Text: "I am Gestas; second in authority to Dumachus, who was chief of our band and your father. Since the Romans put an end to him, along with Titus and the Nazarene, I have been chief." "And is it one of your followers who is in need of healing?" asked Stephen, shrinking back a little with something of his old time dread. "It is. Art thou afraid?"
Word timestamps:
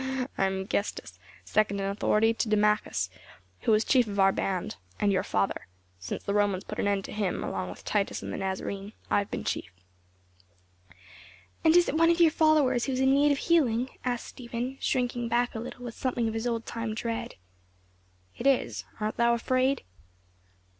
"I 0.35 0.45
am 0.45 0.65
Gestas; 0.65 1.19
second 1.45 1.79
in 1.79 1.85
authority 1.85 2.33
to 2.33 2.49
Dumachus, 2.49 3.07
who 3.59 3.71
was 3.71 3.85
chief 3.85 4.07
of 4.07 4.19
our 4.19 4.31
band 4.31 4.77
and 4.99 5.11
your 5.11 5.21
father. 5.21 5.67
Since 5.99 6.23
the 6.23 6.33
Romans 6.33 6.63
put 6.63 6.79
an 6.79 6.87
end 6.87 7.05
to 7.05 7.11
him, 7.11 7.43
along 7.43 7.69
with 7.69 7.85
Titus 7.85 8.23
and 8.23 8.33
the 8.33 8.37
Nazarene, 8.37 8.93
I 9.11 9.19
have 9.19 9.29
been 9.29 9.43
chief." 9.43 9.71
"And 11.63 11.75
is 11.77 11.87
it 11.87 11.95
one 11.95 12.09
of 12.09 12.19
your 12.19 12.31
followers 12.31 12.85
who 12.85 12.93
is 12.93 12.99
in 12.99 13.13
need 13.13 13.31
of 13.31 13.37
healing?" 13.37 13.91
asked 14.03 14.25
Stephen, 14.25 14.79
shrinking 14.81 15.27
back 15.29 15.53
a 15.53 15.59
little 15.59 15.85
with 15.85 15.93
something 15.93 16.27
of 16.27 16.33
his 16.33 16.47
old 16.47 16.65
time 16.65 16.95
dread. 16.95 17.35
"It 18.35 18.47
is. 18.47 18.85
Art 18.99 19.17
thou 19.17 19.35
afraid?" 19.35 19.83